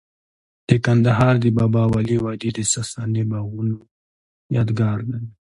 [0.67, 3.77] د کندهار د بابا ولی وادي د ساساني باغونو
[4.57, 5.19] یادګار دی